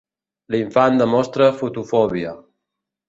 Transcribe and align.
L'infant 0.53 0.97
demostra 1.01 1.49
fotofòbia. 1.59 2.33